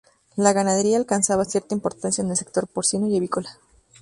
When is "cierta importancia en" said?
1.45-2.31